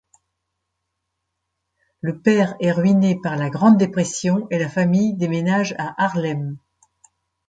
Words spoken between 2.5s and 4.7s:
est ruiné par la Grande Dépression, et la